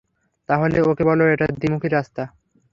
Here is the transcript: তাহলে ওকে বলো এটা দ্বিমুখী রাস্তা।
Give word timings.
তাহলে 0.49 0.77
ওকে 0.81 1.03
বলো 1.09 1.23
এটা 1.33 1.45
দ্বিমুখী 1.53 1.89
রাস্তা। 1.89 2.23